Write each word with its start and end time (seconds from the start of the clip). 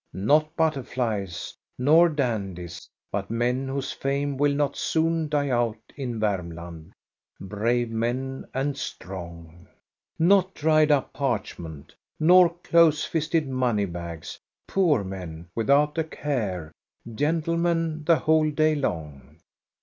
Not 0.13 0.55
butterflies 0.55 1.53
nor 1.77 2.09
dandies, 2.09 2.89
but 3.11 3.29
men 3.29 3.67
whose 3.67 3.91
fame 3.91 4.35
will 4.35 4.55
not 4.55 4.75
soon 4.75 5.29
die 5.29 5.49
out 5.51 5.77
in 5.95 6.19
Varmland; 6.19 6.91
bnU^e 7.39 7.87
men 7.87 8.47
and 8.51 8.75
strong. 8.75 9.67
g* 9.67 9.67
Not 10.17 10.55
dried 10.55 10.89
up 10.89 11.13
parchment, 11.13 11.93
nor 12.19 12.49
close 12.49 13.03
fisted 13.05 13.47
money 13.47 13.85
bags; 13.85 14.39
poor 14.67 15.03
men, 15.03 15.47
witliout 15.55 15.95
a 15.99 16.03
care, 16.03 16.71
gentlemen 17.13 18.03
th| 18.03 18.17
whole 18.17 18.49
day 18.49 18.73
long. 18.73 19.37